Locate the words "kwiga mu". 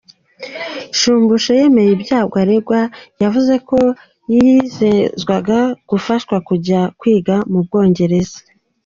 6.99-7.59